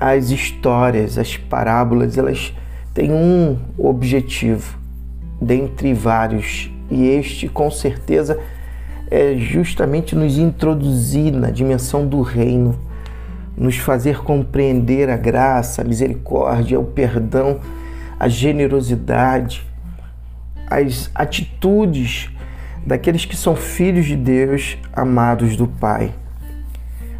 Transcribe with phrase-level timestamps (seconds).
[0.00, 2.52] as histórias, as parábolas, elas
[2.92, 4.78] têm um objetivo
[5.40, 8.38] dentre vários, e este com certeza
[9.10, 12.78] é justamente nos introduzir na dimensão do reino,
[13.56, 17.60] nos fazer compreender a graça, a misericórdia, o perdão,
[18.18, 19.64] a generosidade,
[20.68, 22.30] as atitudes
[22.84, 26.12] daqueles que são filhos de Deus, amados do Pai.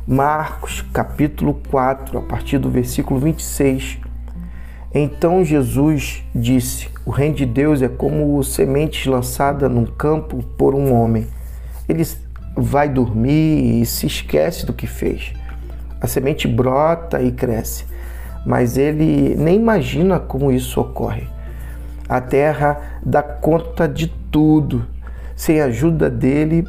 [0.08, 3.98] Marcos, capítulo 4, a partir do versículo 26.
[4.94, 10.94] Então Jesus disse: O reino de Deus é como semente lançada num campo por um
[10.94, 11.26] homem.
[11.88, 12.06] Ele
[12.56, 15.32] vai dormir e se esquece do que fez.
[16.00, 17.84] A semente brota e cresce,
[18.46, 21.26] mas ele nem imagina como isso ocorre.
[22.08, 24.86] A terra dá conta de tudo.
[25.34, 26.64] Sem a ajuda dele,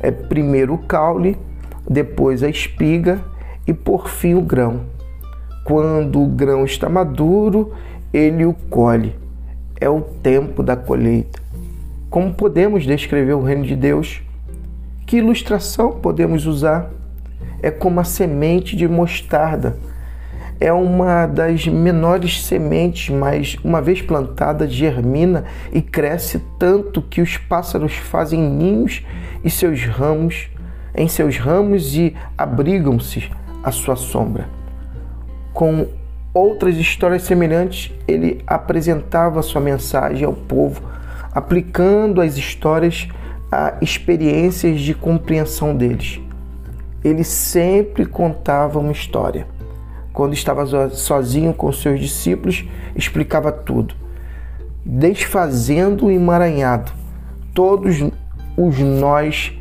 [0.00, 1.36] é primeiro o caule,
[1.88, 3.22] depois a espiga
[3.66, 4.82] e por fim o grão.
[5.64, 7.72] Quando o grão está maduro,
[8.12, 9.14] ele o colhe.
[9.80, 11.40] É o tempo da colheita.
[12.08, 14.22] Como podemos descrever o reino de Deus?
[15.04, 16.90] Que ilustração podemos usar?
[17.62, 19.76] É como a semente de mostarda
[20.58, 27.36] é uma das menores sementes, mas uma vez plantada, germina e cresce tanto que os
[27.36, 29.04] pássaros fazem ninhos
[29.44, 30.48] e seus ramos
[30.96, 33.30] em seus ramos e abrigam-se
[33.62, 34.48] à sua sombra.
[35.52, 35.86] Com
[36.32, 40.82] outras histórias semelhantes, ele apresentava sua mensagem ao povo,
[41.32, 43.08] aplicando as histórias
[43.50, 46.20] a experiências de compreensão deles.
[47.04, 49.46] Ele sempre contava uma história
[50.16, 52.64] quando estava sozinho com seus discípulos,
[52.96, 53.94] explicava tudo,
[54.82, 56.90] desfazendo o emaranhado.
[57.52, 58.00] Todos
[58.56, 59.52] os nós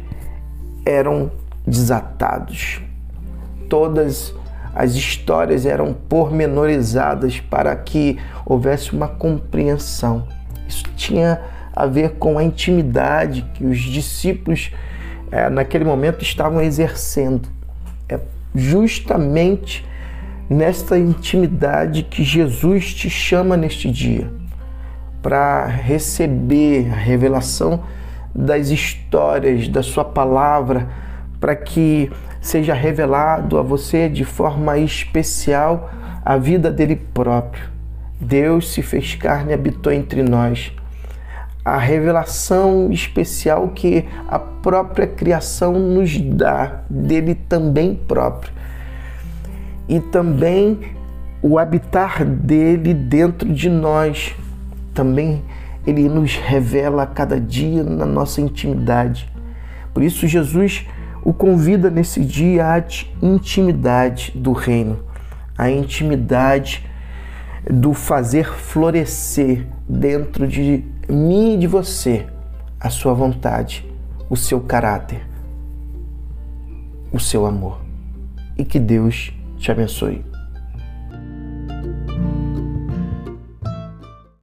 [0.85, 1.31] eram
[1.65, 2.81] desatados.
[3.67, 4.33] Todas
[4.73, 10.27] as histórias eram pormenorizadas para que houvesse uma compreensão.
[10.67, 11.41] Isso tinha
[11.75, 14.71] a ver com a intimidade que os discípulos
[15.31, 17.49] é, naquele momento estavam exercendo.
[18.07, 18.19] É
[18.53, 19.85] justamente
[20.49, 24.31] nesta intimidade que Jesus te chama neste dia,
[25.21, 27.83] para receber a revelação
[28.35, 30.89] das histórias, da Sua palavra,
[31.39, 35.89] para que seja revelado a você de forma especial
[36.23, 37.69] a vida dele próprio.
[38.19, 40.71] Deus se fez carne e habitou entre nós.
[41.63, 48.53] A revelação especial que a própria criação nos dá dele também próprio
[49.87, 50.79] e também
[51.41, 54.35] o habitar dele dentro de nós.
[54.93, 55.43] Também
[55.85, 59.29] ele nos revela a cada dia na nossa intimidade.
[59.93, 60.85] Por isso, Jesus
[61.23, 62.83] o convida nesse dia à
[63.25, 64.99] intimidade do reino,
[65.57, 66.85] à intimidade
[67.67, 72.27] do fazer florescer dentro de mim e de você
[72.79, 73.83] a sua vontade,
[74.29, 75.25] o seu caráter,
[77.11, 77.81] o seu amor.
[78.55, 80.34] E que Deus te abençoe.